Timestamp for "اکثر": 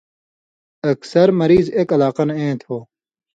0.91-1.27